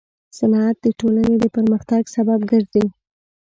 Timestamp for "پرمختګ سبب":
1.55-2.39